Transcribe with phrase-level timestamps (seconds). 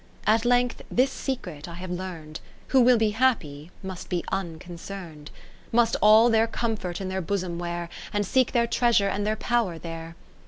[0.25, 5.27] At length this secret I have learn'd; Who will be happy, must be uncon cern'd,
[5.71, 7.87] Must all their comfort in their bosom wear.
[8.11, 10.15] And seek their treasure and their power there.